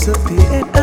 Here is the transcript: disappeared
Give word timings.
disappeared 0.00 0.79